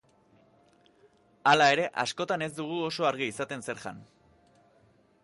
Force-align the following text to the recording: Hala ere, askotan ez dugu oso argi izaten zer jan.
Hala 1.51 1.67
ere, 1.73 1.85
askotan 2.05 2.45
ez 2.45 2.49
dugu 2.61 2.79
oso 2.89 3.07
argi 3.11 3.29
izaten 3.35 3.65
zer 3.69 3.83
jan. 3.85 4.03